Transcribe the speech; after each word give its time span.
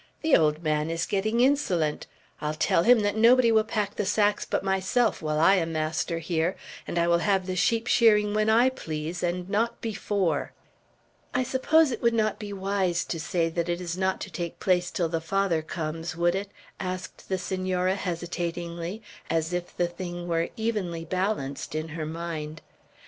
"The 0.23 0.35
old 0.35 0.63
man 0.63 0.89
is 0.89 1.05
getting 1.05 1.41
insolent. 1.41 2.07
I'll 2.41 2.55
tell 2.55 2.81
him 2.81 3.01
that 3.01 3.15
nobody 3.15 3.51
will 3.51 3.63
pack 3.63 3.93
the 3.97 4.05
sacks 4.07 4.45
but 4.45 4.63
myself, 4.63 5.21
while 5.21 5.39
I 5.39 5.57
am 5.57 5.71
master 5.73 6.17
here; 6.17 6.55
and 6.87 6.97
I 6.97 7.07
will 7.07 7.19
have 7.19 7.45
the 7.45 7.55
sheep 7.55 7.85
shearing 7.85 8.33
when 8.33 8.49
I 8.49 8.69
please, 8.69 9.21
and 9.21 9.47
not 9.47 9.79
before." 9.79 10.53
"I 11.35 11.43
suppose 11.43 11.91
it 11.91 12.01
would 12.01 12.15
not 12.15 12.39
be 12.39 12.51
wise 12.51 13.05
to 13.05 13.19
say 13.19 13.47
that 13.49 13.69
it 13.69 13.79
is 13.79 13.95
not 13.95 14.19
to 14.21 14.31
take 14.31 14.59
place 14.59 14.89
till 14.89 15.07
the 15.07 15.21
Father 15.21 15.61
comes, 15.61 16.15
would 16.17 16.33
it?" 16.33 16.49
asked 16.79 17.29
the 17.29 17.37
Senora, 17.37 17.93
hesitatingly, 17.93 19.03
as 19.29 19.53
if 19.53 19.77
the 19.77 19.87
thing 19.87 20.27
were 20.27 20.49
evenly 20.57 21.05
balanced 21.05 21.75
in 21.75 21.89
her 21.89 22.07
mind. 22.07 22.63